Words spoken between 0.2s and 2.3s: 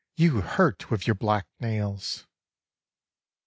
hurt with your black nails."